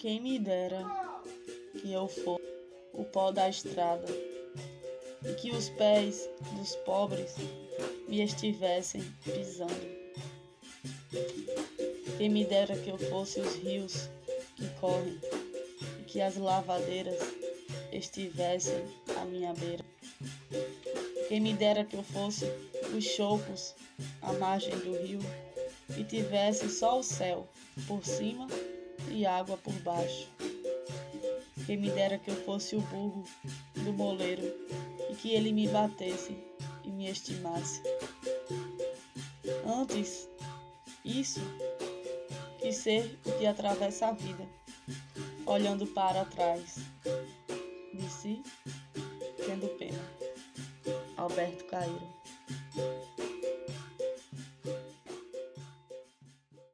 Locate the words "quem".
0.00-0.18, 12.16-12.30, 21.28-21.42, 31.66-31.76